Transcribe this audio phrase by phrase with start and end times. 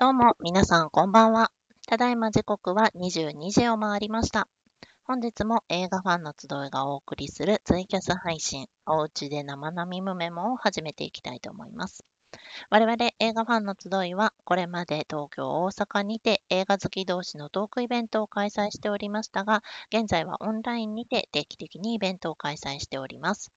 [0.00, 1.52] どうも、皆さんこんばんは。
[1.86, 4.48] ただいま時刻は22時を回りました。
[5.04, 12.02] 本日も映画ファンの集いがお送りするツイキャス配信、おうちで生並むメモを始めていきたいと思います。
[12.70, 23.52] 我々映画ファンの集いは、これまで東京、大阪にて映画好き同士のトークイベントを開催しておりましたが、現在はオンラインにて定期的にイベントを開催しております。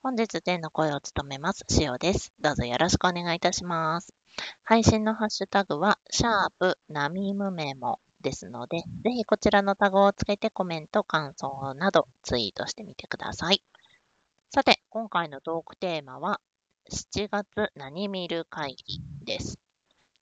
[0.00, 2.32] 本日天の声を務めます、しおです。
[2.38, 4.14] どうぞよろしくお願いいたします。
[4.62, 13.64] 配信のハッシュタグは、シャープナミムメモですので、ぜひこちらのタグをつけてコメント、感想などツイートしてみてください。
[14.50, 16.40] さて、今回のトークテーマは、
[16.92, 19.58] 7月何見る会議です。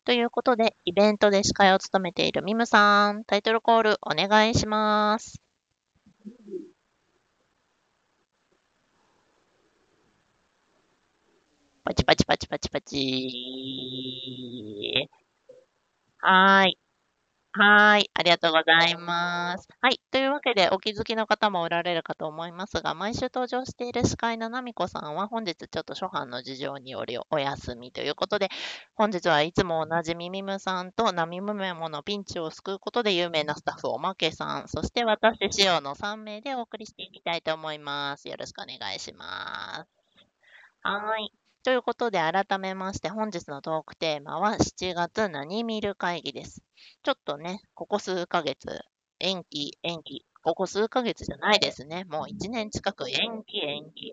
[0.07, 5.43] ということで、イベントで司会を務めているミムさん、タイトルコールお願いします。
[11.87, 13.09] パチパチパチパチパチ。
[16.19, 16.79] はーい。
[17.53, 18.11] はい。
[18.13, 19.69] ありがとうございます。
[19.81, 20.01] はい。
[20.11, 28.49] というわけで、お気づきの方もおられるかと思いますが、毎週登場している司会のナミコさんは、本日ちょっと初版の事情によりお休みということで、
[28.97, 38.29] 本日はいつもおなじみミムさんとナミムメモのピンチを救うことで有名なスタッフおまけさん、そして私、シオの3名でお送りしていきたいと思います。
[38.29, 39.97] よろしくお願いします。
[40.83, 41.46] はい。
[41.67, 46.63] ということで、改めまして、本日のトークテーマは、7月何見る会議です。
[47.03, 48.85] ちょっとね、ここ数ヶ月、
[49.19, 52.05] 延期、延期、ここ数ヶ月じゃないですね。
[52.05, 54.13] もう1年近く延期、延期。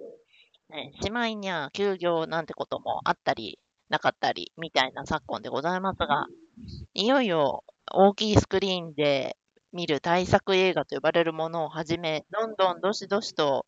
[0.71, 6.25] ね、しまいには休業なんてこともあったり、なかったり、みたいな昨今でございますが、
[6.95, 9.38] いよいよ大きいスクリーンで
[9.72, 13.67] 見る大作映画と呼ばれるものをはじめ、どんどんどしどしと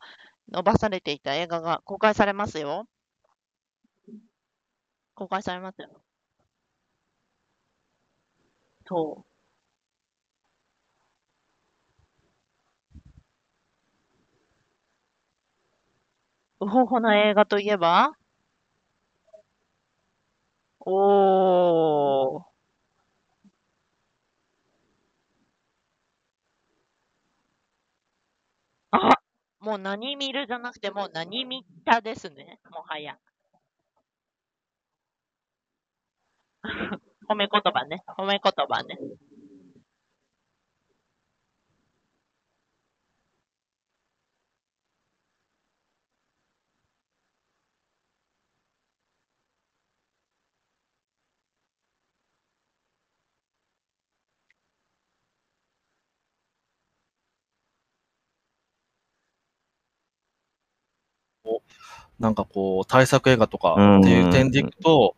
[0.52, 2.88] 伸ばされていた映画が公開されますよ。
[5.16, 6.02] 公開されますよ。
[8.88, 9.36] そう。
[16.62, 18.12] ウホホな映画といえば？
[20.80, 22.46] おー。
[28.92, 29.10] あ
[29.60, 32.60] もう何見るじゃなくて、もう何見たですね。
[32.72, 33.18] もはや。
[37.30, 38.04] 褒め言葉ね。
[38.18, 38.98] 褒め言葉ね。
[62.20, 65.16] なんかこう、対策映画とかっていう点でいくと、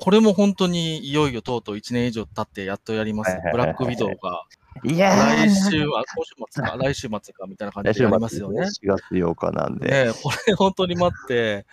[0.00, 3.36] これも本当にいよいよとうとう1年以上経ってやっとやります。
[3.52, 4.44] ブラックウィドウが。
[4.82, 8.62] いやー、来週は、今週末か、 来週末かみたいな感じでやりますよね。
[8.62, 10.06] 4月8日なんで。
[10.06, 11.66] ねこれ本当に待って、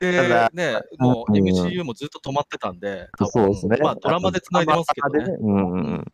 [0.00, 3.78] でね、もううん MCU もずっと止まってたんで、そうですね。
[3.80, 5.36] まあドラマで繋いでますけどね。
[5.40, 6.12] うん。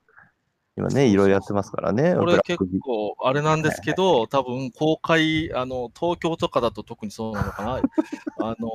[0.80, 2.14] 今ね、いろいろやってますからね。
[2.14, 7.80] これ結構あれなんですけど、多分公開、あの、東京とかだと特にそうなのかな。
[8.40, 8.70] あの、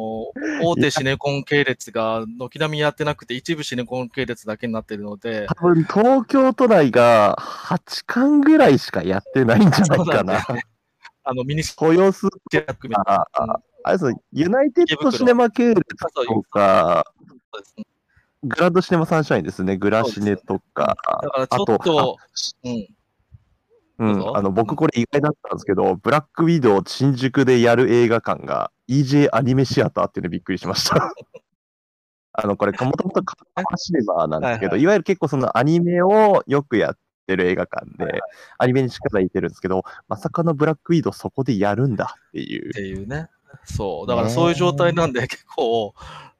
[0.64, 10.46] 大手シネコン系列が軒並みやってなくて、一部シネコン系列だけになってるので、多分東京都内が8巻ぐらいしかやってないんじゃないかな。
[11.24, 15.84] あの、ミニス豊洲ケ含めて、あああれですユナイテッドシネマ系列
[16.26, 17.04] とか、
[18.46, 22.18] グランドシネマサンシャインですね、グラシネとか、だからちょっあと、
[22.64, 22.88] うん、
[23.98, 30.96] うん、あの僕これ意外だったんですけど、ブラックウィドウ新宿でやる映画館が EJ アニメシアターっていうのびっくりしました。
[32.38, 36.98] あのこれ、もともとカラーシネマなんですけど、はいいわゆる結構そのアニメをよくやっ
[37.28, 38.20] てる映画館で、
[38.58, 42.74] アニメに力入れてるんですけど、まさかのブラックウィドウそこでやるんだっていうっ。
[42.74, 43.30] ていうね。
[43.64, 44.08] そう。
[44.08, 45.94] だからそういう状態なんで、結構、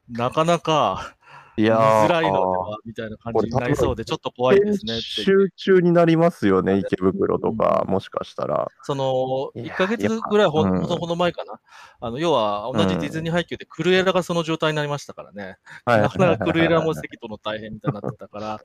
[0.10, 1.15] なかなか見
[1.58, 2.06] いやー。
[2.06, 5.00] づらいのでは、みたいな感じになりそうで、ちょっと怖いですね。
[5.02, 8.68] 集中になりますよね、池袋とか、もしかしたら。
[8.84, 10.82] その、いや1ヶ月ぐらいほうん。
[10.82, 11.60] ほどほど前かな。
[12.00, 15.58] あの、要は、同じディズニー配給でクルエラがその状態になりましたからね。
[15.86, 16.02] はい。
[16.02, 18.60] なかなかクルエラも席との大変みたいになってたから、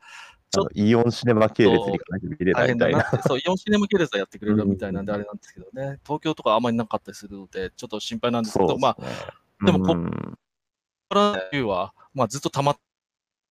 [0.51, 2.99] ちょっあのイオンシネマ系列に行かなきゃ見れないみたいな。
[2.99, 8.97] 変だなって、そう、イオンシネマ系列はやってくれるみたいなんであれなんですけどね、東京とかあんまりなかったりするので、ちょっと心配なんですけど、まあ、
[9.63, 10.39] あでもこうん。
[11.09, 11.15] こ
[11.53, 12.77] れは、まあ、ずっと溜まっ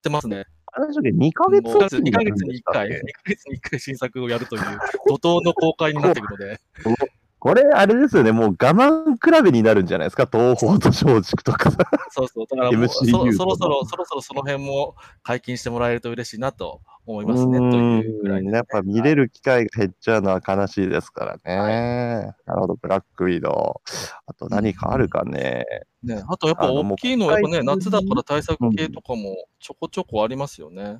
[0.02, 0.44] てますね。
[0.72, 4.62] あれで2ヶ月もう2ヶ月に1回、でしたっけ？2ヶ月に1回新作をやるという
[5.08, 6.60] 怒涛の公開になっているので、
[7.40, 11.79] これ、あれですよね、もう我慢比べになるんじゃないですか、東宝と松竹とかさ。
[12.11, 12.46] そうそう。
[12.50, 22.35] だからもうそそろそろ、そろそろその辺も解禁してもらえると嬉しいなと思いますね、というぐらいね、やっぱ見れる機会が減っちゃうのは悲しいですからね。
[22.44, 23.90] なるほど、ブラックウィドウ。
[24.26, 25.64] あと何かあるかね。
[26.02, 30.99] ね、あとやっぱ大きいのはやっぱね、夏だから対策系とかもちょこちょこありますよね。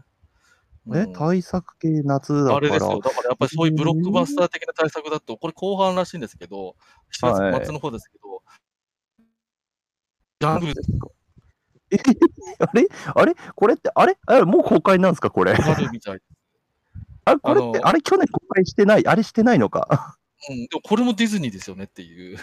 [0.95, 2.57] え、うん対策系夏だから。
[2.57, 3.01] あれですよ。
[3.01, 6.77] だからやっぱりそういうブロックバスター的な対策だと、これ後半らしいんですけど、
[7.21, 8.43] 7月末の方ですけど、
[10.41, 10.75] ジャングル
[11.91, 11.97] え
[12.59, 12.87] あれ？
[13.15, 14.17] あれこれって、あれ？
[14.27, 15.53] あれもう公開なんですかこれ？
[15.53, 16.21] あるみたい。
[17.25, 19.07] あれこれって、あれ去年公開してない？
[19.07, 20.17] あれしてないのか？
[20.51, 22.39] うん、でもこれもディズニーですよねっていう。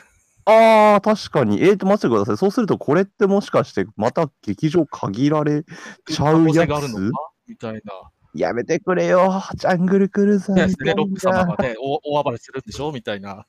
[0.48, 1.64] ああ、確かに。
[1.64, 2.38] えーと、待ってください。
[2.38, 7.12] そうすると、これってもしかして、また劇場限られちゃうやつ？
[7.48, 8.12] みたいな。
[8.36, 9.42] やめてくれよ。
[9.56, 11.46] ジャングルクルーザーみたね、ロッいク様な。
[11.56, 12.92] がね、大大暴れするんでしょ？
[12.92, 13.46] みたいな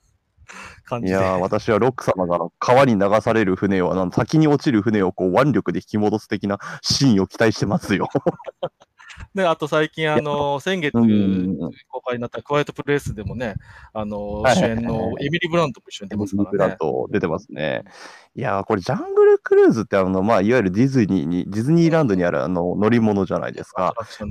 [0.85, 1.11] 感じで。
[1.11, 8.09] いやー、私はロック様が川に流される船を、あの先に落ちる船をこう腕力で引き戻す的なシーンを期待してますよ。
[9.35, 11.57] ね、あと最近、あの、先月うん
[11.89, 13.55] 公開になったクワイエットプレイスでもね、
[13.95, 16.77] あの、主演のエミリー・ブラントも一緒に出ますブラからね。
[16.79, 17.85] と出てますね。
[18.35, 23.95] いやー、これ、ジャングルクルーズって、あの、まあ、いわゆるディズニーに、ディズニーランドにあるあの乗り物じゃないですか。
[24.01, 24.31] そう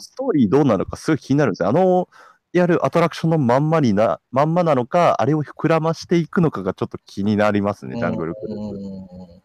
[0.00, 1.68] ストーリーどうなのかすごい気になるんですよ。
[1.68, 2.08] あの、
[2.54, 8.76] やるアトラクションのまんまにな、まんまなのか、あれを膨らましていくのかがちょっと気になりますね、うんジャングルクルーズ。
[8.78, 9.42] うん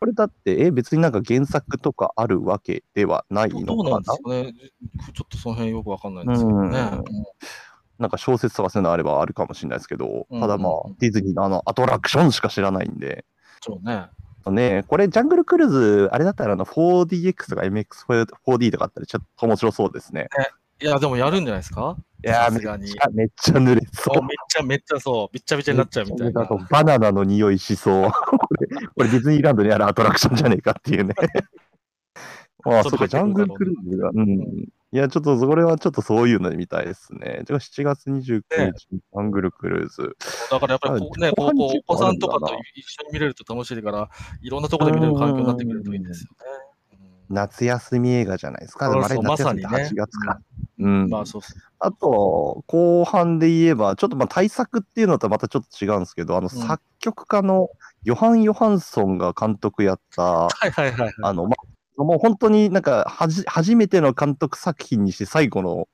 [0.00, 3.88] これだって、え、別になんか原作とかあるわけではないどのかな？
[3.88, 4.54] うなんですかね？
[5.14, 6.78] ちょっとその辺よくわかんないんですけどね。
[6.78, 7.04] うん
[7.96, 13.24] なんか小説とかそういうのあればあるかもしれないですけど、うんただまあ、ディズニーのあのアトラクションしか知らないんで、
[13.62, 14.08] そうね。
[14.50, 20.28] ね、これ、ジャングルクルーズ、あれだったらあの 4DX とか MX4D とかあったらちょっと面白そうですね。
[20.80, 21.96] いや、でもやるんじゃないですか？
[22.24, 24.22] いやー、めっさすがにちゃ、めっちゃ濡れそう。
[24.22, 28.10] めっちゃめっちゃそう、びっちゃびちゃになっちゃうみたいなバナナの匂いしそう。
[28.10, 31.14] これ、これディズニーランドにあるアトラクションじゃねえかっていうね。
[32.66, 34.68] ああ、そうか、ジャングルクルーズが、うん。
[34.94, 37.42] いや、ちょっと、それはちょっとそういうので見たいですね。
[37.48, 40.16] じゃあ、7月29日、ねジャングルクルーズ。
[40.52, 44.08] だからやっぱりこうね、あこうこうお子さんとかと一緒に見れると楽しいから、
[44.40, 46.36] いろんなところで見れる環境になってくれるといいですよね。
[46.68, 46.74] うん
[47.30, 48.86] 夏休み映画じゃないですか。
[48.86, 50.40] あれ、まさにね8月か。
[50.78, 51.08] うん。
[51.08, 51.60] まあそうそう。
[51.78, 57.68] あと、後半で言えば、ちょっとまあ対策っていうのとはまたちょっと違うんですけど、あの、作曲家の
[58.02, 61.14] ヨハン・ヨハンソンが監督やった、はいはいはいはい。
[61.22, 65.88] あの、まあ、もう本当になんかはじ、初めての監督作品にして最後の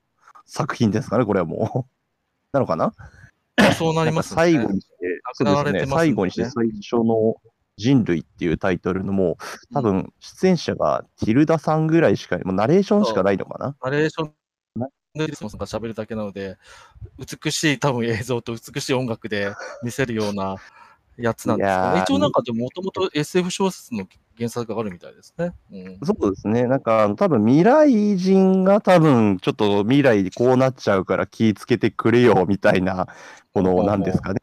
[0.46, 1.96] 作品ですかね、これはもう。
[2.52, 2.92] なのかな？
[3.76, 4.36] そうなりますね。
[4.36, 4.94] 最後にして、
[5.34, 7.36] そうですね、最後にして最初の
[7.76, 13.76] 人類っていうタイトルのもう、多分出演者がティルダさんぐらいしか、もうナレーションしかないのかな？
[13.82, 14.32] ナレーション
[15.14, 16.56] でリスモスが喋るだけなので、
[17.18, 20.56] 美しい多分映像と美しい音楽で見せるような
[21.16, 22.02] やつなんですかね。
[22.02, 24.06] 一応なんかでもともと SF 小説の
[24.40, 25.52] 原作があるみたいですね。
[25.70, 26.66] うん、そうですね。
[26.66, 33.06] なんか、多分未来人が多分、ちょっと未来でこうなっちゃうから気ぃつけてくれよ、みたいな、
[33.52, 34.40] この、なんですかね。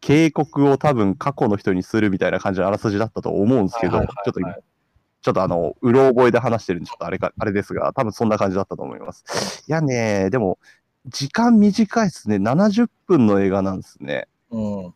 [0.00, 9.64] 警告を多分過去の人にするみたいな感じのあらすじだったと思うんですけど、はいはいはいちょっと今、ちょっとあの、うろ覚えで話してるんで、ちょっとあれか、あれですが、多分そんな感じだったと思います。
[9.66, 10.58] いやね、でも、
[11.06, 12.36] 時間短いですね。
[12.36, 14.28] 70分の映画なんですね。
[14.50, 14.94] うん。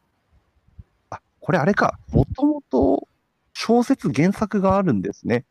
[1.11, 1.99] あ、これあれか。
[2.13, 3.09] もともと
[3.55, 5.45] 小説原作があるんですね。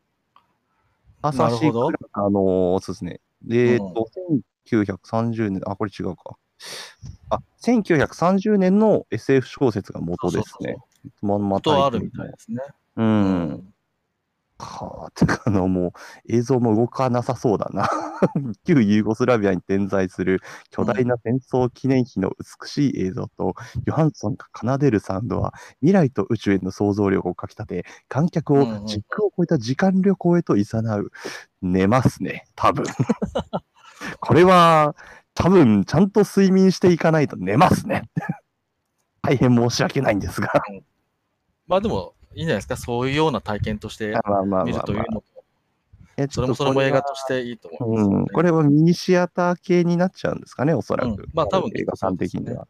[1.22, 3.20] アサシなるほどクラあのーそうですね。
[3.42, 4.08] で、えっと、
[4.70, 6.36] 1930年、あ、これ違うか。
[7.30, 10.76] あ、1930年の SF 小説が元ですね。
[11.20, 12.58] まんまあるみたいですね。
[12.96, 13.02] う。。
[13.02, 13.73] うん
[14.58, 15.92] はあ、てか、あの、もう、
[16.28, 17.88] 映像も動かなさそうだな。
[18.64, 22.30] 旧ユーゴスラビアに点在する巨大な戦争記念碑の
[22.60, 31.10] 美しい映像と、ヨハンソンが奏でるサウンドは、未来と宇宙への想像力をかきたて、観客をうんうんうん時空を超えた時間旅行へと誘う。
[31.60, 32.84] 寝ますね、 多分。
[34.20, 34.94] これは、
[35.34, 38.08] 多分、ちゃんと睡眠していかないと寝ますね。
[39.22, 40.52] 大変申し訳ないんですが。
[41.66, 42.76] まあでも、いいんじゃないですか？
[42.76, 44.14] そういうような体験として
[44.64, 45.24] 見るというのも、
[46.16, 51.08] えそれもそれも映画としていいと思いますよね、うん、これはミニシアター系になっちゃうんですかね、おそらく。
[51.08, 52.68] うんまあ多分映画館的には。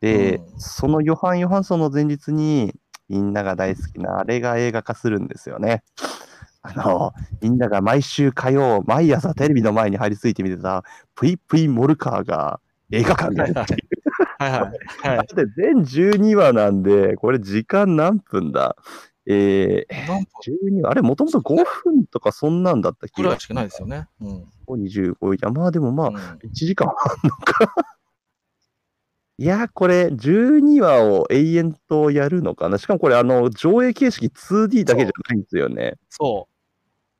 [0.00, 2.74] で、うんそのヨハン・ヨハンソンの前日に、
[3.08, 5.82] みんなが大好きなあれが映画化するんですよね。
[6.62, 13.80] あの、みんなが毎週火曜、毎朝テレビの前に張り付いて見てた、プイプイモルカーが映画館になるっていう。
[14.40, 14.60] はいはい。
[15.06, 18.74] はいだって全12話なんで、これ時間何分だ？
[19.26, 24.08] えー、何分？12話、あれ、もともと5分とかそんなんだった気がぐらいしかないですよね。
[24.22, 24.46] うん。
[24.84, 26.94] 25いや、まあでもまあ、うん1時間あん
[27.28, 27.74] のか。
[29.36, 32.78] いや、これ、12話を永遠とやるのかな？
[32.78, 35.96] しかもこれ、あの、上映形式 2D だけじゃないんですよね。
[36.08, 36.48] そ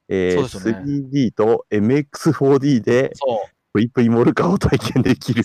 [0.08, 3.50] えーそうですよね 3D と MX4D でう、そう。
[3.74, 5.44] プイプイモルカを体験できる。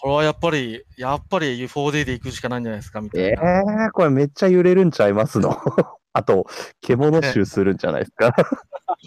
[0.00, 3.88] これはやっぱり、やっぱり 4D で行くしかないんじゃないですか、みたえいな。
[3.88, 5.56] ー、これめっちゃ揺れるんちゃいますの？
[6.12, 6.46] あと、
[6.80, 8.34] 獣臭するんじゃないですか？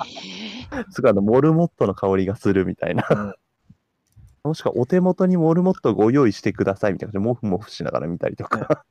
[0.91, 3.05] すごいあの、モルモットの香りがするみたいな。
[3.09, 3.33] うん
[4.41, 8.85] もしくはお手元にモルモットご用意してくださいみたいな感じで、モフモフしながら見たりとか。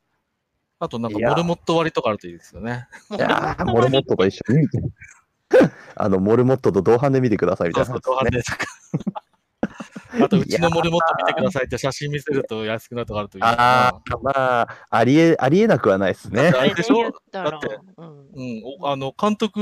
[0.78, 2.86] あとなんかモルモット割りとかあるといいですよね。
[3.10, 4.78] いやー、モルモットと一緒に見て。
[5.96, 8.00] あの、モルモットと同伴で見てくださいみたそいうなね。
[8.04, 8.58] 同伴でとか？
[10.22, 13.48] あと、うちのモルモット見てくださいって写真見せると安くなるとかあるといいな。
[13.50, 16.50] ああ、まあ、ありえ、ありえなくはないですね。
[16.50, 18.28] だってうん。
[18.32, 19.58] うん、おあの、監督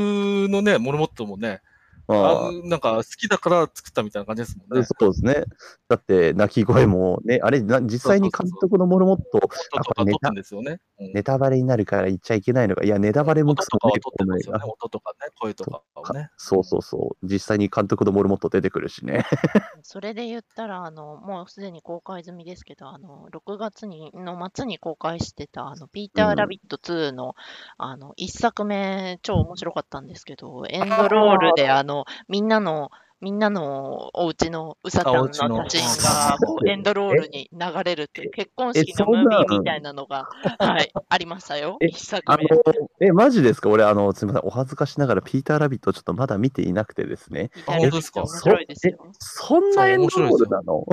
[0.48, 1.60] のね、モルモットもね、
[2.08, 4.84] ああなんか好きだから作ったみたいな感じですもんね。
[4.84, 5.44] そうですね。
[5.88, 10.72] だって、鳴き声もね、あれ、な実際に監督のモルモット、音とか撮ったんですよね。
[10.72, 16.30] うんネタバレになるから言っちゃいけないのが、いや、ネタバレもクソ音とかはね音とかね、声とかをね。
[16.38, 17.26] そうそうそう。
[17.26, 19.24] 実際に監督のモルモット出てくるしね。
[19.82, 27.34] それで言ったら、あの、もうすでに公開済みですけど、あの、6月に、の末に公開してた、あの、ピーター・ラビット2の、
[27.78, 31.95] あの、1作目、超面白かったんですけど、エンドロールで、あの、
[32.28, 32.90] みんなの、
[33.22, 35.14] みんなのお家のうさちゃん
[35.50, 41.78] の写真がこうエンドロールに流れるっていう結婚式のムービーみたいなのが、はい、ありましたよ。
[41.80, 42.44] え1作あ目。
[42.44, 42.62] の、
[43.00, 43.70] え、マジですか？
[43.70, 44.48] 俺、あの、すみません。
[44.48, 47.50] お恥ずかしながら、ピーター・ラビットちょっとまだ見ていなくてですね。
[47.56, 48.98] イタリア本当ですか面白いですよ。
[49.18, 50.84] そんなエンドロールなの？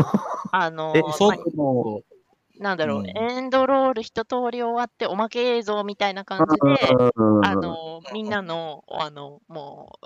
[0.53, 0.93] あの、
[2.59, 9.99] なんだろう、うんエンドロール一通り終わって、おまけ映像みたいな感じで、うんあ、の、みんなの、あの、も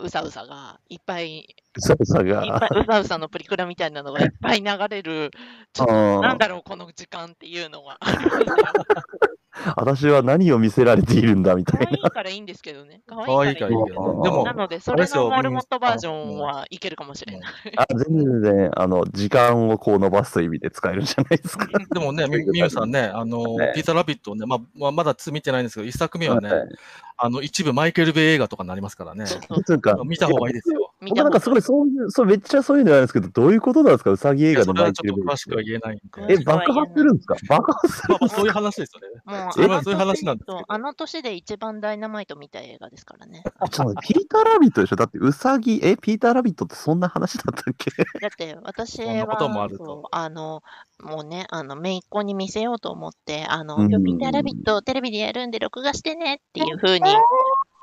[0.00, 1.44] う、うさうさが、いっぱい、いっ
[1.78, 2.44] そうさぱが。
[2.44, 2.48] い
[2.80, 5.30] うさうさのプリクラみたいなのがいっぱい流れる、
[5.72, 8.44] ちょっと、うんなんだろう、この時間っていうのがありますよ。
[9.76, 13.02] 私は何を見せられているんだみたい可愛いからいいんですけどね。
[13.06, 14.08] 可可愛いかいいかららいいけどね。
[14.16, 17.40] うんでもな、ので、それあれですよのモルモットバージョンはいけるかもしれない。
[17.76, 17.82] な。
[17.82, 21.66] あ、全然全然、あの、時間をこう伸ばすという意味で使えるんじゃないですか。
[21.92, 26.68] でもね、みみゆさんね、あの、ねピーター・ラビットをね、まあ、まだ2見てないんですけど、1作目はね、はい
[27.16, 29.26] あの、一部マイケル・ベイ映画とかになりますからね。
[29.26, 30.92] そうそうつうか、見た方がいいですよ。
[31.08, 34.10] 僕なんかすごい、そういう、そう、めっちゃそういうのあるんですけど、どういうことなんですか？
[34.10, 35.98] うさぎ映画のマイケル・ベイょっと詳しくは言えないん。
[36.28, 36.34] で。
[36.34, 37.36] え、爆発するんですか？
[37.48, 39.42] 爆発するそういう話ですよね。
[39.44, 43.42] もう、そういう話なんですあの年で一番ダイナマイト見た映画ですからね。
[43.58, 44.96] あちょっとピーター・ラビットでしょ？
[44.96, 47.90] だって、うさぎ、え、ピーター・ラビットってそんな話だったっけ？
[48.20, 50.62] だって私そんなこともあはあの
[51.02, 57.06] もうねあの姪っ子に見せようと思ってあのピーターラビットテレビでやるんで録画してねっていう風に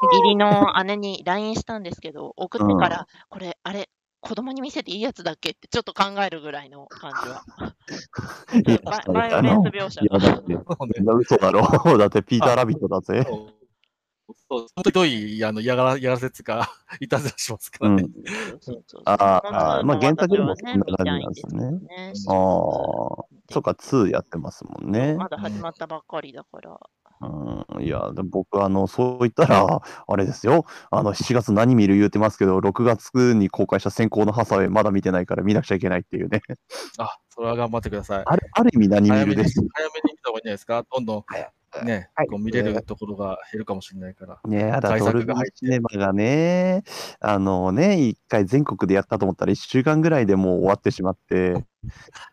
[0.03, 3.89] 義理の姉に LINE したんですけど送ってからこれあれ
[4.22, 5.50] 子供に見せていいやつだっけ？
[5.50, 7.43] ってちょっと考えるぐらいの感じは。
[8.67, 10.43] いやババイオレンス描写いや、だがっ。
[10.43, 10.53] て、
[11.20, 11.98] 嘘だろ。
[11.98, 13.24] だって、 ピーター・ラビットだぜ。
[13.24, 17.96] そうそう本当にひどいあの嫌がら嫌がらせっていうか、いたずらしますかうん。
[17.98, 18.10] らね。
[19.05, 21.72] あーあー、まあ、原作でもそんな感じなんですね。
[21.72, 22.36] 見たいんですああ。
[23.50, 25.15] そっか、2やってますもんね。
[25.15, 26.79] まだ始まったばっかりだから。
[27.21, 30.65] うん、いや、でも僕、あの、そう言ったら、あれですよ。
[30.89, 36.41] あの、7月何見る言うてますけど、6月に公開した先行のハサウェイまだ見てないから見なくちゃいけないっていうね。
[36.97, 38.23] あ、それは頑張ってください。
[38.25, 39.59] あるある意味何見るです。
[39.73, 40.83] 早めに見た方がいいんじゃないですか？
[40.91, 41.23] どんどん
[41.83, 44.39] ね、はいこう見れるところが減るかもしれないから。
[44.45, 46.83] ねやだ、対ドルビーシネマがね、
[47.19, 51.65] あのね、一回全国でやったと思ったら1週間ぐらいでもう終わってしまって、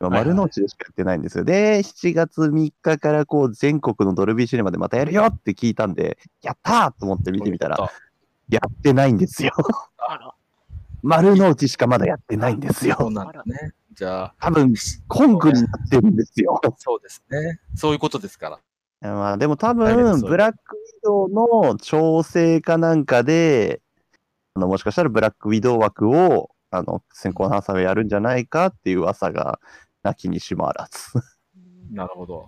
[0.00, 1.44] 今 はいはい丸の内でしかやってないんですよ。
[1.44, 7.90] で、7月3日からこう全国のドルビーシネマでまたやるよって聞いたんで、やったーと思って見てみたら、
[8.48, 9.52] やってないんですよ。
[11.02, 12.96] 丸の内しかまだやってないんですよ。
[12.98, 13.72] そうなんだね。
[13.92, 14.74] じゃあ、多分、
[15.06, 16.60] コングになってるんですよ。
[16.76, 17.60] そうですね。
[17.74, 18.60] そういうことですから。
[19.00, 23.80] まあ、でも多分、ブラックウィドウの調整かなんかで、
[24.54, 29.60] あのもしかしたらブラックウィドウ枠を、あの、先行のハサウェイやるんじゃないかっていう噂が、
[30.02, 31.12] なきにしもあらず。
[31.90, 32.46] なるほど。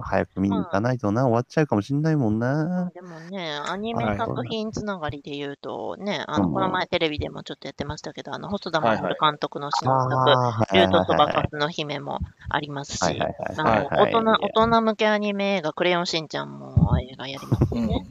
[0.00, 2.90] 早く見に行かないとな、終わっちゃうかもしんないもんな。
[2.94, 18.06] でもね、アニメ作品つながりで言うと、ね、あの、うんこの前テレビでもちょっとやってましたけど、あの、細田守監督の新作、竜とそばはいかすの姫もありますし、大人、大人向けアニメ映画、クレヨンしんちゃんも映画やりますよね。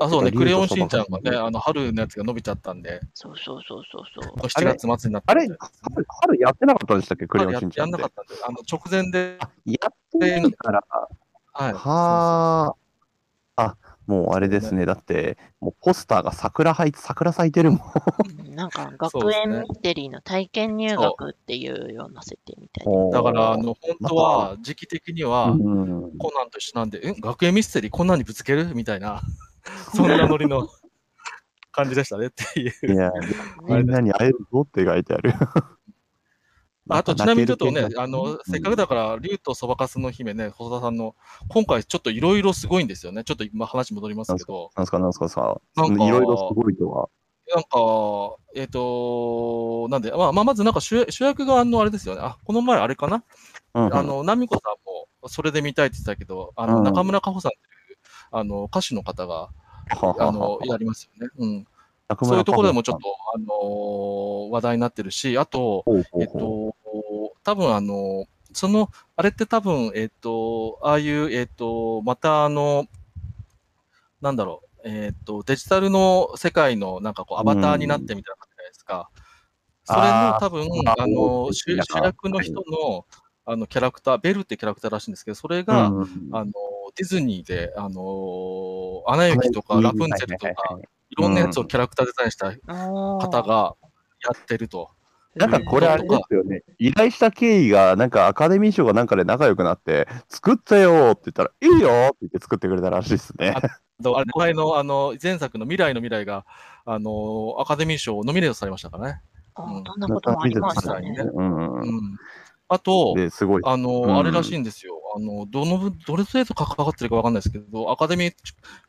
[0.00, 4.48] あ、そうね、クレヨンしんちゃんがね、あの、春のやつが伸びちゃったんで、そうそうそうそうそう。
[4.48, 8.22] 7月末になってあれ春、春やってなかったんでしたっけクレヨンやしんちゃんってやんなか。
[8.22, 10.84] ったんで、あの、直前で、やってないから、
[11.52, 11.72] はい。
[11.74, 12.74] は
[13.56, 13.62] あ。
[13.62, 14.86] あ、もうあれですね。
[14.86, 17.80] だって、もうポスターが桜咲い桜咲いてるもん。
[18.46, 22.90] う んなんか学園ミステリーの体験入学っていうような設定みたいで。
[22.92, 28.74] おーだから、あの、本当は、時期的には、うんコナンと一緒なんで、え、学園ミステリーこんなんにぶつける？
[28.74, 29.22] みたいな、
[29.94, 30.68] そんなノリの
[31.72, 32.92] 感じでしたねっていう。
[32.92, 33.12] いや、
[33.62, 35.32] みんなに会えるぞって書いてある。
[36.88, 41.14] あと、ちなみにちょっとねあの、せっかくだから、竜とそばかすの姫ね、細田さんの、
[41.48, 43.22] 今回ちょっといろいろすごいんですよね。
[43.22, 47.08] ちょっと今話戻りますけど、なんすか、なんすかさ、いなんかろいろすごいとは。
[47.54, 52.20] なんか、えっ、と、なんで、まあ、まあ、まずなんか主主役があの、あれですよね。
[52.22, 53.24] あ、この前あれかな、
[53.74, 57.79] うんうんあの、ナミコさんもそれで見たいって言ってたけど、あの、うん中村佳穂さんっていう、
[58.30, 59.50] あの、歌手の方が、
[60.18, 61.32] あの、やりますよね。
[61.38, 61.66] うん。
[62.22, 65.84] そういうところでもちょっ佳と、あのー話題になってるし、あと、
[66.18, 66.74] えっと、
[67.44, 72.86] 多分あの、その、あれって多分、えっと、ああいう、えっと、またあの、
[74.20, 79.10] なんだろう、えっと、デジタルの世界のなんかこう、アバターになってみたいな感じじゃないですか。
[79.84, 83.06] それの多分、ああの、ー主役の人の、
[83.46, 86.52] あの、キャラクター、ベルってキャラクターらしいんですけど、それが、うんあの、
[87.00, 90.84] ディズニーで、あの、アナ雪とかはいラプンツェルとかはい
[91.16, 93.74] ろんなやつをキャラクターデザインした方方が
[94.22, 94.90] やってると。
[95.34, 96.62] なんかこれあれですよね。
[96.78, 103.54] 依頼した経緯が、なんかアカデミー賞がなんかで仲良くなって、作ったよって言ったら、いいよって言って作ってくれたらしいですね。
[103.56, 106.46] ああれ前のあの前作の未来の未来が
[106.86, 109.20] あのアカデミー賞ノミネートされましたからね。
[109.54, 111.14] あそんなこともありましたね。
[111.34, 112.16] うんうんうん、
[112.68, 113.62] あと、で、すごい。
[113.64, 114.99] あの、うんあれらしいんですよ。
[115.14, 118.34] あの、どのぶ、どれ程度関わってるかわかんないですけど、アカデミー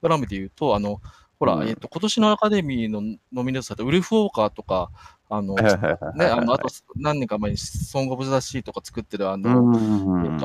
[0.01, 1.01] グラムで言うと、あの、
[1.40, 1.68] ほら、うん。
[1.68, 3.01] えっ、と、今年のアカデミーの
[3.34, 4.92] ノミネートされたウルフ・ウォーカーとか、
[5.30, 9.50] あの、ね、あの、あと何年か前にソング・オブ・ザ・シーとか作ってる、あの、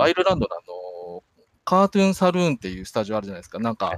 [0.00, 1.22] アイルランドのあの、
[1.64, 3.58] カートゥーン・サルーンっていうスタジオあるじゃないですか。
[3.58, 3.92] なんか、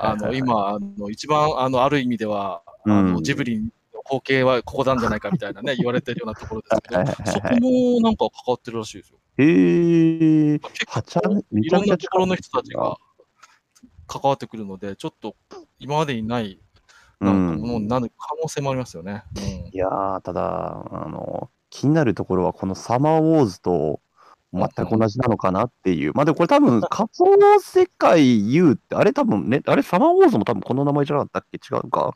[0.00, 3.22] あの、今、あの、一番、あの、ある意味では、あの、うん。
[3.22, 3.70] ジブリの
[4.04, 9.18] 光景はここなんじゃないかみたいなね、言われてるようなところですけど、そこもなんか関わってるらしいですよ。
[9.38, 10.58] へえ。
[10.58, 12.96] 結構、いろんなところの人たちが
[14.06, 15.36] 関わってくるので、ちょっと
[15.78, 16.60] 今までにない、
[17.20, 19.24] なんかもうなる可能性もありますよね。
[19.36, 19.42] うん
[19.74, 24.00] いやー、ただ、あの、気になるところは、このサマーウォーズと
[24.52, 26.12] 全く同じなのかなっていう。
[26.14, 32.14] まあ、でもこれ多分、仮想世界 U って、あれ多分ね、あれサマーウォーズも多分この名前じゃなかったっけ違うか。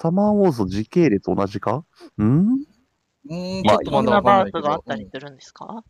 [0.00, 1.84] サマーウォーズと時系列同じかん
[2.18, 5.84] うん、ちまあょっとまだわかんないけどバースがあったりするんですか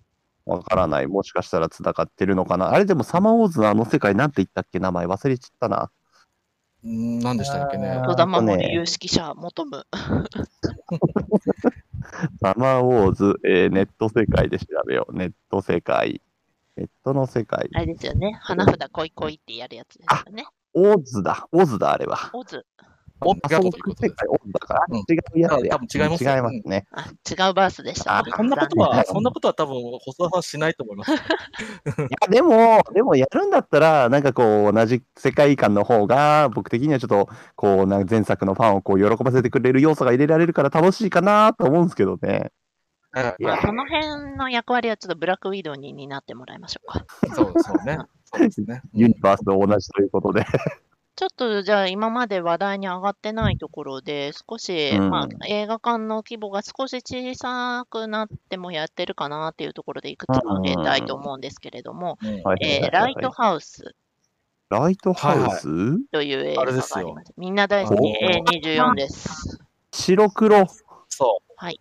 [0.46, 1.06] わからない。
[1.06, 2.70] もしかしたら繋がってるのかな。
[2.72, 5.90] あれでもサマーウォーズのあの世界なんて言ったっけ名前忘れちゃったな。
[6.86, 8.02] ん、何でしたっけねあ。
[8.06, 9.86] 戸田あとね有識者求む。
[12.40, 15.14] サマーウォーズ、えーネット世界で調べよう。
[15.14, 16.22] ネット世界。
[16.76, 17.68] ネットの世界。
[17.74, 18.38] あれですよね。
[18.40, 20.46] 花札恋恋ってやるやつですよね。
[20.72, 21.46] オーズだ。
[21.52, 22.30] オーズだ、あれは。
[22.32, 22.64] オズ。
[23.20, 25.02] オズだから、うん違
[25.34, 25.74] うやつや。
[25.74, 26.86] 多分違いますよ違いますね。
[26.92, 28.18] あ、違うバースでした。
[28.18, 31.12] あそんなことは、そんなことは多分、細田さんしないと思います。
[31.12, 42.52] いや、でも、でもやるんだったら、なんかこう、同じ世界観の方が、僕的にはちょっと、こう、な前作のファンをこう喜ばせてくれる要素が入れられるから楽しいかなと思うんですけどね。
[43.12, 47.04] まあ、その辺の役割はちょっとブラックウィドウに担ってもらいましょうか。
[47.34, 47.98] そうそうね。
[48.24, 48.82] そうですね。
[48.94, 50.44] うんユニバースと同じということで。
[51.18, 63.96] ちょっとじゃあ今まで話題に上がってないところで少し、うんまあ、映画館の規模が少し小さくなってもやってるかなっていうところでいくつか挙げたいと思うんですけれども、うんはいえーライトハウス？
[64.68, 65.64] ライトハウス、
[66.12, 67.32] という映画があれですよあります。
[67.36, 68.02] みんな大好きお
[68.62, 69.58] A24 です。
[69.90, 70.66] 白黒。
[71.08, 71.52] そう。
[71.56, 71.80] はい。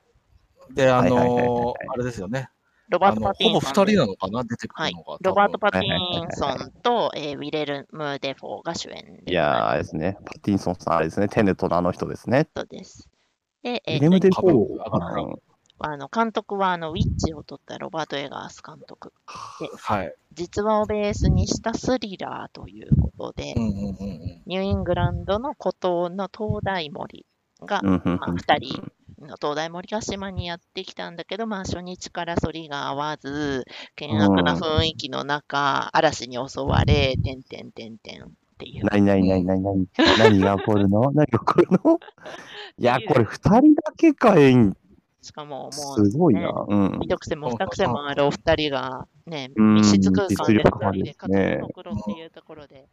[0.71, 2.49] で、あはいはいはいはいのはいー、あれですよね。
[2.89, 3.91] ロバート・パティほぼンソンです。
[3.91, 4.43] 二人なのかな？
[4.43, 5.17] 出てくはいるのが。
[5.21, 10.17] ロバート・パテはいはいはいはいィンソンと、えーウィレルム・デフォーが主演でいやー、あれですね。
[10.25, 11.27] パティンソンさん、あれですね。
[11.27, 12.47] テネットのあの人ですね。
[12.55, 13.09] そうです。
[13.63, 15.35] で、えーレムデフォ株ー。
[15.79, 19.13] あの監督はあのウィッチを撮ったロバート・エガース監督。
[19.27, 20.15] はい。
[20.33, 24.41] 実話をベースにしたスリラーということで、うんうんうんうん。
[24.47, 27.27] ニューイングランドの孤島の東大森
[27.61, 28.87] が、まあ、2人の
[29.19, 33.65] 東大森が島にやってきたんだけど、まあ、初日から反りが合わず、
[33.99, 38.27] 険悪な雰囲気の中、嵐に襲われ、てんてんてんてんっ
[38.59, 38.85] ていう。
[38.85, 39.87] 何何何何何
[40.19, 41.99] 何が起こるの何が起こるの
[42.77, 44.75] いや、これ二人だけか演
[45.21, 46.65] しかももう、すごいな。
[46.67, 46.99] うん。
[47.01, 52.87] 一癖も二癖もあるお二人がね、密室空間で二人で活ですね動のっていうところで、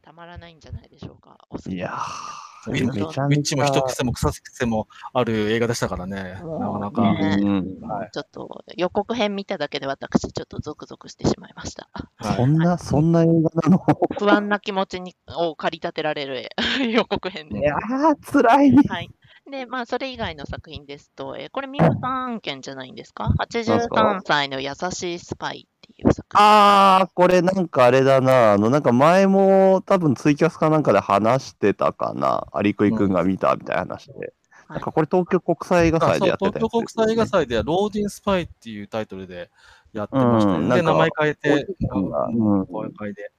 [0.00, 1.36] たまらないんじゃないでしょうか。
[1.68, 3.56] いやー、めちゃウィッチめちゃ。
[3.56, 6.40] も一癖も草癖もある映画でしたからね。
[6.42, 7.12] なかなか。
[7.14, 11.88] ねうんはいちょっと予告編見ただけで私ちょっとゾクゾクしてしまいました。
[11.92, 13.84] はいそんな、そんな映画なの？
[14.18, 16.48] 不安な気持ちにを駆り立てられる
[16.90, 17.62] 予告編でい。
[17.62, 18.76] やー、辛い。
[18.76, 19.10] はい。
[19.50, 23.24] で、まあ、それ以外の作品ですと、えーこれ、ミューさん案件じゃないんですか？
[23.24, 26.44] なんす ?83 か歳の優しいスパイっていう作品。
[26.44, 28.52] あー、これなんかあれだな。
[28.54, 32.46] あの、なんか前も多分ツイキャスかなんかで話してたかな。
[32.52, 34.32] アリクイくんが見たみたいな話で。
[34.68, 39.48] なんかこれ東京国際映画祭でやってた東京国際映画祭では、ローディンスパイっていうタイトルで
[39.92, 43.30] やってましたよで、うんなんか名前変えて、うんうん公開で。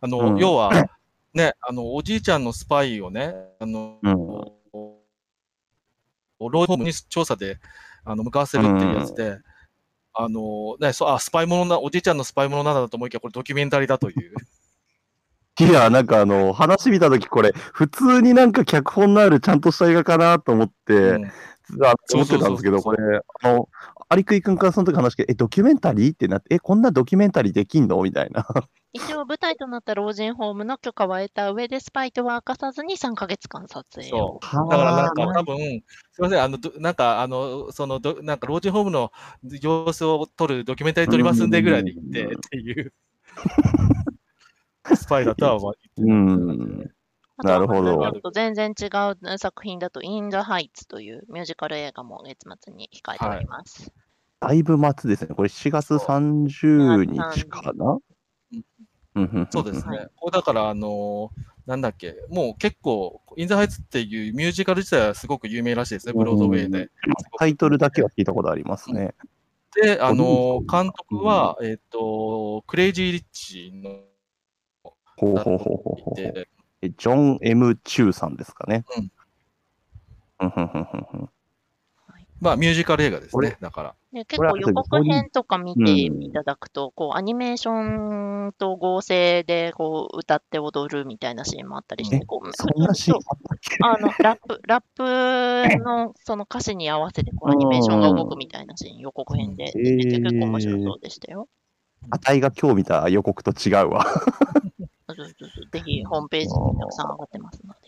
[0.00, 0.70] あの、うん要は、
[1.34, 3.98] ね、あの、おじいちゃんのスパイをね、あの、
[6.46, 7.58] うん老人ホームに調査で、
[8.04, 9.38] あの、向かわせるっていうやつで、
[10.14, 14.34] あの、ね、そう、あ、スパイものな、おじいちゃんのスパイものなんだと思いきや、これドキュメンタリーだという。
[15.60, 21.24] いや、なんかあの、話見たときこれ、普通になんか脚本のあるちゃんとした映画かなと思って、うん。
[21.84, 22.98] あ思ってたんですけど、これ、
[23.42, 23.68] あの、
[24.12, 28.02] アリクイ君からその時話して、え、ドキュメンタリーってなって、え、こんなドキュメンタリーできんの？
[28.02, 28.46] みたいな。
[28.92, 34.38] 一応、舞台となった老人ホームの許可は得た上で、スパイとは明かさずに3ヶ月間撮影を。
[34.42, 34.68] そう。
[34.68, 39.12] だからなんか多分、すみません、あの、どなんか、あの、その、どなんか、老人ホームの
[39.62, 42.92] 様子を撮るドキュメンタリー撮りますんでぐらいで言ってうんっていう、
[44.94, 46.92] スパイだとは思ってうん。
[47.36, 53.92] あとはなるほど全然違う作品だと、イン・ザ・ハイツというミュージカル映画も月末に控えております。
[54.40, 55.34] だいぶ末ですね。
[55.34, 57.98] これ7月30日かな？
[59.14, 60.06] うんうんそうですはね。
[60.16, 61.30] これだから、あの
[61.66, 66.90] なんだっけ、もう結構、インザハイツっていうミュージカル自体はすごく有名らしいですね、ブロードウェイで。
[67.38, 69.14] タイトルだけは聞いたことありますね。
[69.74, 74.00] で、あの監督は、えっ、と、クレイジー・リッチの
[75.16, 76.46] ほうほうほうほう
[76.82, 78.84] ジョン・ M・ チューさんですかね。
[78.96, 79.12] うん
[80.40, 81.28] うんふんふんふんふん
[82.40, 83.94] まあ、ミュージカル映画ですこれね、だから。
[84.12, 92.48] で結構予告編とか見てうんいただくと、こうアニメーションと合成でこう歌って踊るみたいなシーンもあったりしえて、こう
[93.84, 101.48] あのラップラップのその歌詞に合わせてこうアニメーションが動くみたいなシーン、予告編で出てて結構面白そうでしたよ。
[102.10, 104.06] あたいが今日見た予告と違うわ。
[105.72, 107.78] ぜひホームページにたくさん上がってますので。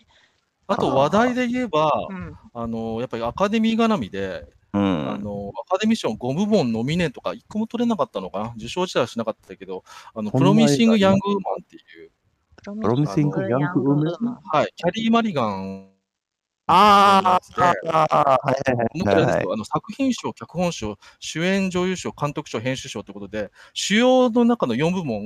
[0.67, 5.11] あと話題で言えば、うん、あのやっぱりアカデミー絡みで、うん。
[5.11, 12.11] あのアカデミー賞5部門ノミネートが1個も取れなかったのかな、受賞自体はしなかったけど、あのプロミシング・ヤング・ウーマンっていう、
[12.83, 13.99] プロミシングヤングウーマン。
[13.99, 14.41] ウーマン？
[14.43, 15.94] はい、キャリー・マリガン
[16.67, 25.23] ああ、はいはいあの作品賞、脚本賞、主演女優賞、監督賞、編集賞ということで、主要の中の4部門、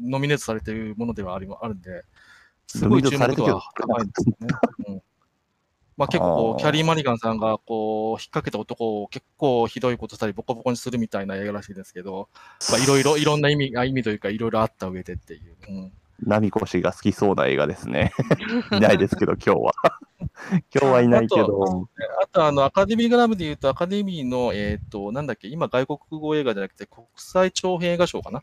[0.00, 2.04] ノミネートされているものではありあるんで、
[2.68, 4.48] すごい注目度は高いんですよね。
[4.88, 5.02] うん
[5.96, 12.28] まあ、結構キャリー・マリガンさんがこう引っ掛けた男を結構ひどいことしたり、ボコボコにするみたいな映画らしいですけど、
[12.70, 15.56] まあ、いろいろ、いろんな意味あ意味というか、いろいろあった上でっていう。
[15.68, 18.12] うんナミコ氏が好きそうな映画ですね。
[18.72, 19.72] いないですけど、今日は。
[20.74, 21.88] 今日はいないけど。
[22.22, 28.42] あと、あの、アカデミーグラムで言うと、アカデミーの、えっ、と、なんだっけ、今、外国語映画じゃなくて、国際長編映画賞かな？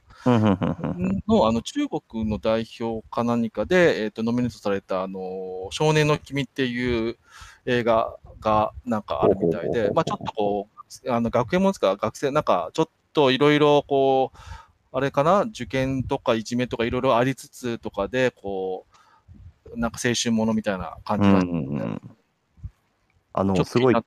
[1.28, 7.18] の、あの、中国の代表か何かで、えっ、と、ノミネートされた、あの、少年の君っていう
[7.66, 10.70] 映画が、なんかあるみたいで、まあ、ちょっとこ
[11.06, 14.38] う、あの、学園もんですか、学生、なんか、ちょっといろいろ、こう、
[14.98, 18.86] あれかな、受験とかいじめとかいろいろありつつとかで、こ
[19.76, 22.02] う、なんか青春ものみたいな感じが、うんうんうん
[23.34, 24.02] あの、ちょっとすごいあ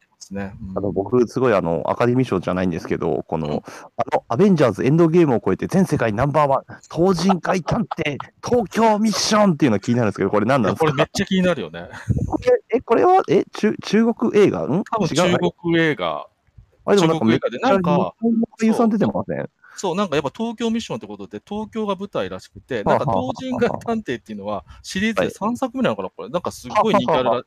[0.80, 3.62] の僕、すごいあのアカデミー賞じゃないんですけど、この、
[3.98, 10.86] あのアベンジャーズエンドゲームを超えて全世界ナンバーワン、東人海探偵、東京ミッションっていうの気になるんですけど、これ何なんですか？
[10.86, 11.90] これめっちゃ気になるよね。
[12.74, 14.62] え、これは、え、中中国映画？
[14.62, 14.82] ん？
[15.14, 16.26] 中国映画。
[16.88, 18.14] あれでもなんかめっ中国映画でなんか
[18.76, 19.50] さん出てません？
[19.76, 26.28] そう、なんかやっぱ東京ミッションってことで、東京が舞台らしくて、なんか東人街探偵っていうのはシリーズで3作目なのかな、これ。
[26.28, 27.42] なんかすごい人気あるら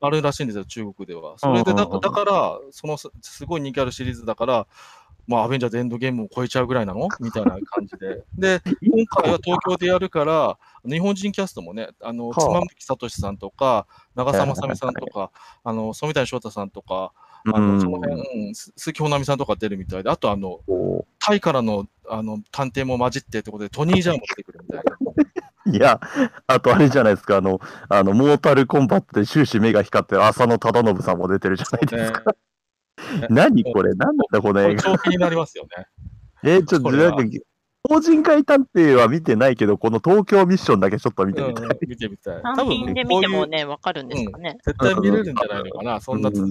[0.00, 1.38] あるらしいんですよ、中国では。
[1.38, 4.66] それでだだから、そのすすごい人気あるシリーズだから、
[5.28, 7.08] まあ、アベンジャーズエンドゲームを超えちゃうぐらいなの？
[7.20, 8.24] みたいな感じで。
[8.38, 15.30] で、今回は東京でやるから、日本人キャストもね、あの、はあ妻夫木聡さんとか、長澤まさみさんとか、
[15.64, 17.12] あの、染谷翔太さんとか、
[17.54, 24.96] あの、うんその辺、鈴木保奈美さんとか出るみたいで、あとあの、こタイからのあの探偵も混じってってことで、トニー・ジャーも出てくるみたいな。
[25.66, 26.00] う いや、
[26.46, 32.22] あとあれじゃないですか、あの、あのモータルコンバットで終始目が光ってる浅野忠信さんも出てるじゃないですか。
[33.20, 34.82] ね、 何これ何なんだこの映画。
[34.82, 35.86] 超気になりますよね。
[36.44, 37.24] えーちょっとなんか、
[37.88, 41.66] 法人会探偵は見てないけど、この東京ミッションだけちょっと見てみたい。
[41.66, 42.42] うん、見てみたい。
[42.42, 44.58] 多分で見てもね、わかるんですかね。
[44.64, 46.50] 絶対見れるんじゃないのかな、そんな続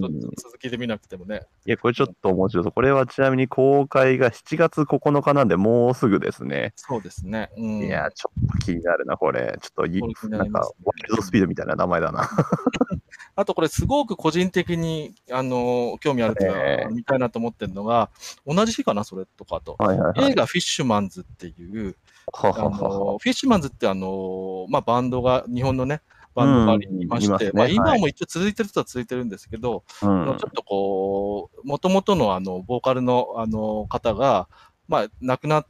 [0.59, 1.41] きで見なくてもね。
[1.65, 2.71] いや、これちょっと面白そう。
[2.71, 6.73] これはちなみに公開が7月9日なんで、もうすぐですね。
[6.75, 7.49] そうですね。
[7.57, 9.57] うん、いや、ちょっと気になるな、これ。
[9.61, 10.65] ちょっとななんかワ
[10.97, 12.29] イルドスピードみたいな名前だな。
[13.37, 18.09] あとこれすごく個人的に、あの、興味あるというか、ええ見たいなと思ってるのが、
[18.45, 19.75] 同じ日かな、それとかと。
[19.77, 20.31] はいはいはい。
[20.31, 21.95] 映画フィッシュマンズっていう、
[22.33, 22.69] あははは。
[22.69, 22.77] は
[23.13, 26.01] の、フィッシュマンズってあの、まあ、バンドが、日本のね、
[26.33, 27.59] バンドがありまして、うんね。
[27.59, 27.99] まあ、今はい。
[28.01, 34.47] も一応続いてる人は続いてるんですけど、うあんのちょっとこう、もともとのあの、ボーカルのあの方が、
[34.87, 35.67] まあ、亡くなっ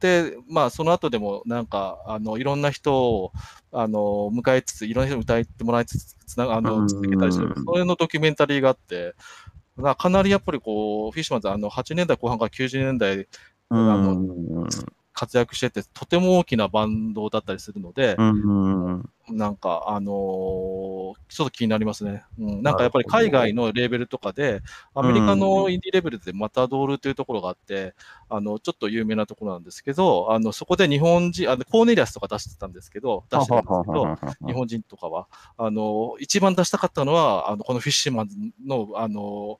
[0.00, 3.32] て、まあ、その後でもなんか、あの、いろんな人を、
[3.72, 9.14] あの、迎えつつ、いろんな人に歌ってもらいつつ、つな、あうの、ん続けたりしてる、それのドキュメンタリーがあって、
[9.76, 13.26] まあかなりやっぱりこう、フィッシュマンズ、あの、80年代後半から90年代うん
[15.18, 22.24] 活躍してて、とても大きなバンドだったりするので、うんなんか、あのーちょっと気になりますね。
[22.38, 24.62] うん、なんかやっぱり海外のレーベルとかで、
[24.94, 27.94] アメリカのインディーレベルでマタドールというところがあって、
[28.30, 35.26] あの、ちょっと有名なところなんですけど、あの、そこで日本人、あの、コーネリアスとか出してたんですけど、出してるんですけど、日本人とかは、
[35.58, 39.58] あの、一番出したかったのは、あの、このフィッシュマンズの、あの、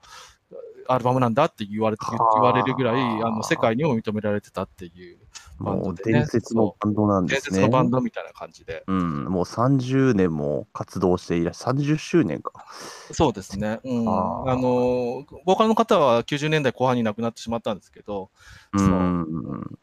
[0.88, 5.18] アルバムなんだって言われ言われるぐらい、あの、世界にも認められてたっていう、
[5.60, 7.58] バンもうドでね伝説のバンドなんですね。
[7.58, 8.84] 伝説のバンドみたいな感じで。
[8.86, 12.52] うん、もう30年も活動していらっしゃる、30周年か。
[13.12, 13.80] そうですね。
[13.84, 14.08] うん。
[14.08, 18.30] あの、ボーカルの方は90年代後半に亡くなってしまったんですけど、
[18.72, 19.78] うん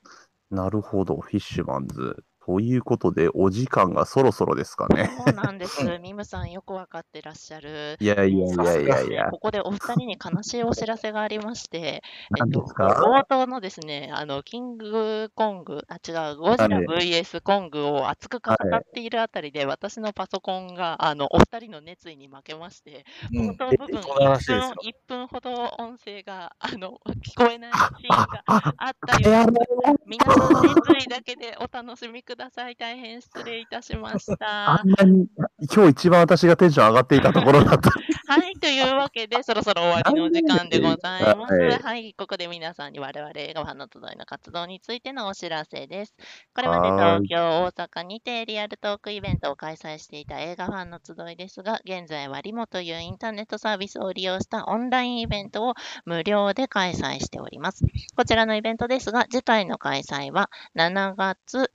[0.51, 2.23] なるほど、フィッシュマンズ。
[2.45, 5.09] ということで、お時間がそろそろですかね。
[5.25, 5.97] そうなんです。
[5.99, 7.97] ミムさんよくわかってらっしゃる。
[7.99, 29.59] いやいやいやいやいや、ここでお二人に悲しいお知らせがありまして、何ですか、冒頭のですね、あの、キングコング、あ、違う、ゴジラはい VS コングを熱く語っているあたりで、私のパソコンが、あの、お二人の熱意に負けまして、うん冒頭部分、そうらしいですよ1分、1分ほど音声が、あの、聞こえないシーンがあったようで
[30.05, 32.34] 皆さん、熱意だけでお楽しみください。
[32.35, 34.83] 大変失礼いたしました あ。
[34.83, 35.27] んなに、
[35.73, 37.89] 今日一番私がテンション上がっていたところだった。
[38.27, 41.53] はい、というわけで、そろそろ終わりのお時間でございます。
[41.53, 46.15] はいはい、ここで皆さんに我々映画ファンの集いの活動についてのお知らせです。
[46.53, 55.73] これまではい東京、大阪にてリアルトークイベントを開催していた映画ファンの集いですが、現在はリモというインターネットサービスを利用したオンラインイベントを
[56.05, 57.85] 無料で開催しております。
[58.15, 61.71] こちらのイベントですが、次回の開催は7月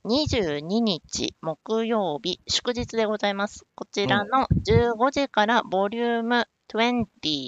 [0.57, 3.65] 22日木曜日、祝日でございます。
[3.75, 7.05] こちらの15時からボリューム20、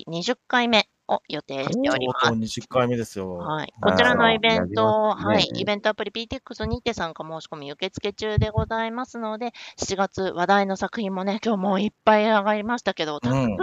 [0.07, 2.27] 20回目を予定しております。
[2.27, 3.35] とうとう20回目ですよ。
[3.35, 3.73] はい。
[3.81, 5.49] こちらのイベント、ねはい。
[5.55, 13.57] イベントアプリ PTX にて参加申し込み受付中でございますので、7月話題の作品もね、今日もういっぱい上がりましたけど、多数、うん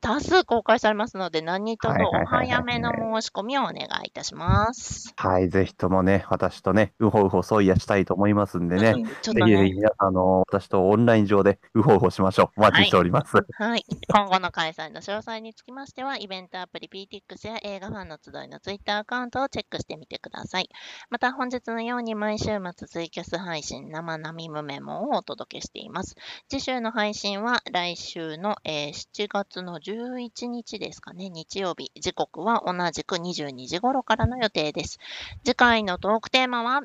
[0.00, 5.12] 多数公開されますので、何卒おはいはいはいはい早めの申し込みをお願いいたします。
[5.16, 8.94] はい、ぜひともね、私とね、うほうほそいやしたいと思いますんでね。
[8.96, 12.60] うんちょっとねぜひぜひ、皆さん、あの、私とオンライン上でうほうほしましょう。
[12.60, 13.36] お待ちしております。
[13.58, 13.84] はい。
[14.08, 20.68] 今後の開催の詳細につきましては、イベントアプリプリ PTX や映画ファンの集いの Twitter アカウントをチェックしてみてください。
[21.08, 26.16] また、本日のように毎週末ツイキャス配信生並ムメモをお届けしています。
[26.48, 31.92] 次週の配信は来週の、えー7月の11日ですかね、日曜日。
[32.00, 34.98] 時刻は同じく22時頃からの予定です。
[35.44, 36.82] 次回のトークテーマは、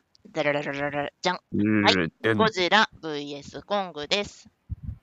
[1.19, 1.39] じゃん。
[1.84, 4.47] はいゴジラ VS コングです。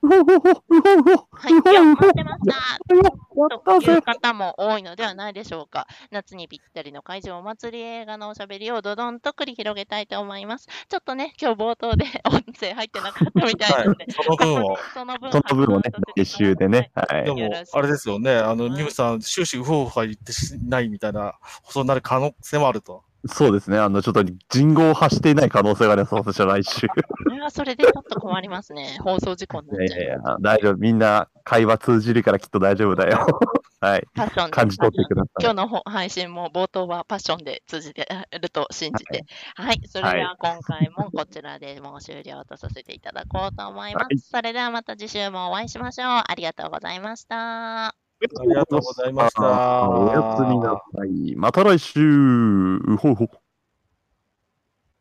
[0.03, 1.72] はい。
[1.72, 3.26] いや、待ってました。
[3.37, 5.87] という方も多いのではないでしょうか。
[6.11, 10.68] 夏にぴったりの会場お祭り映画のおしゃべりをどどんと繰り広げたいと思います。
[10.88, 14.77] ちょっとね、今日冒頭で音声入ってなかったみたいなので、その分を。
[14.94, 16.90] その分その分をね発音させてください来週でね。
[16.94, 17.33] はいで。
[17.33, 23.05] も、あれですよね、あの、ニムさん、終始ウホウホ言ってしないみたいな放送になる可能性もあると。
[23.24, 23.79] そうですね。
[23.79, 26.87] あの、ちょっと人語を発していない可能性があります、私は来週。
[27.24, 28.98] それはそれでちょっと困りますね。
[29.02, 30.00] 放送事故になっちゃう。
[30.00, 30.76] やいや、大丈夫。
[30.76, 33.26] みんな会話通じるからきっと大丈夫だよ。
[33.81, 34.07] はい。
[34.14, 35.42] パッションで感じ取ってください。
[35.42, 38.09] 今日のほ配信も冒頭はパッションで通じて
[38.40, 39.24] ると信じて。
[39.55, 39.81] はい。
[39.87, 44.05] それでは今回もこちらでもう終了とさせていただこうと思います。
[44.05, 46.09] はいそれではまた次週もお会いしましょう。
[46.26, 48.06] ありがとうございました。
[48.38, 51.37] ありがとうございましたおやすみなさい。
[51.37, 52.00] また来週。
[52.00, 53.29] うほうほう。